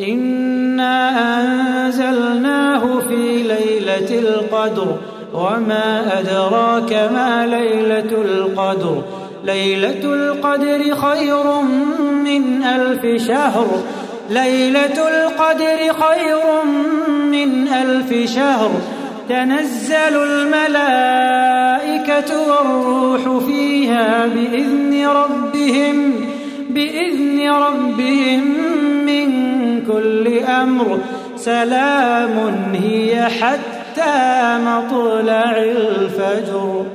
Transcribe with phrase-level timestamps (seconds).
[0.00, 1.08] إنا
[1.40, 4.96] أنزلناه في ليلة القدر
[5.34, 9.02] وما أدراك ما ليلة القدر
[9.44, 11.62] ليلة القدر خير
[12.24, 13.66] من ألف شهر
[14.30, 16.64] ليلة القدر خير
[17.30, 18.70] من ألف شهر
[19.28, 21.50] تنزل الملائكة
[22.48, 26.12] والروح فيها بإذن ربهم
[26.70, 28.35] بإذن ربهم
[30.26, 30.98] أمر
[31.36, 32.36] سلام
[32.74, 36.86] هي حتى مطلع الفجر.